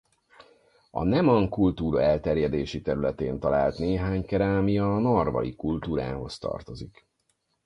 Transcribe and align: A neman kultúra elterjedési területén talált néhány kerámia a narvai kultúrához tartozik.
A 0.91 1.03
neman 1.03 1.49
kultúra 1.49 2.01
elterjedési 2.01 2.81
területén 2.81 3.39
talált 3.39 3.77
néhány 3.77 4.25
kerámia 4.25 4.95
a 4.95 4.99
narvai 4.99 5.55
kultúrához 5.55 6.37
tartozik. 6.37 7.07